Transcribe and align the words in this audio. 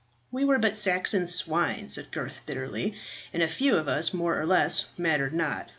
"We 0.31 0.45
were 0.45 0.57
but 0.57 0.75
Saxon 0.75 1.27
swine," 1.27 1.87
said 1.87 2.11
Gurth 2.11 2.39
bitterly, 2.47 2.95
"and 3.31 3.43
a 3.43 3.47
few 3.47 3.75
of 3.75 3.87
us 3.87 4.15
more 4.15 4.41
or 4.41 4.47
less 4.47 4.87
mattered 4.97 5.31
not. 5.35 5.69